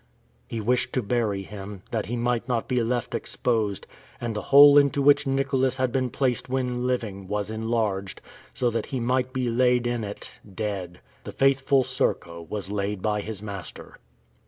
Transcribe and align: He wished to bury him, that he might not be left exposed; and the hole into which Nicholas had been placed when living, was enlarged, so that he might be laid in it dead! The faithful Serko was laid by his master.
He 0.47 0.59
wished 0.59 0.93
to 0.93 1.03
bury 1.03 1.43
him, 1.43 1.83
that 1.91 2.07
he 2.07 2.15
might 2.15 2.47
not 2.47 2.67
be 2.67 2.81
left 2.81 3.13
exposed; 3.13 3.85
and 4.19 4.33
the 4.35 4.41
hole 4.49 4.75
into 4.79 4.99
which 4.99 5.27
Nicholas 5.27 5.77
had 5.77 5.91
been 5.91 6.09
placed 6.09 6.49
when 6.49 6.87
living, 6.87 7.27
was 7.27 7.51
enlarged, 7.51 8.19
so 8.51 8.71
that 8.71 8.87
he 8.87 8.99
might 8.99 9.31
be 9.31 9.47
laid 9.47 9.85
in 9.85 10.03
it 10.03 10.31
dead! 10.55 11.01
The 11.23 11.31
faithful 11.31 11.83
Serko 11.83 12.41
was 12.41 12.71
laid 12.71 13.03
by 13.03 13.21
his 13.21 13.43
master. 13.43 13.99